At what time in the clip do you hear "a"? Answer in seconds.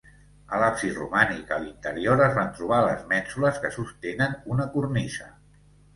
0.53-0.59, 1.57-1.59